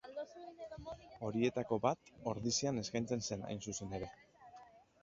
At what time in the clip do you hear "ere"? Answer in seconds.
4.01-4.13